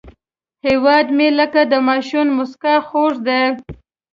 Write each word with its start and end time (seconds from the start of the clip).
هیواد 0.65 1.07
مې 1.17 1.27
لکه 1.39 1.61
د 1.71 1.73
ماشوم 1.87 2.27
موسکا 2.37 2.75
خوږ 2.87 3.13
دی 3.27 3.41